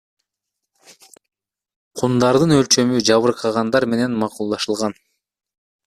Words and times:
Кундардын 2.03 2.57
өлчөмү 2.57 3.05
жабыркагандар 3.11 3.89
менен 3.93 4.21
макулдашылган. 4.25 5.03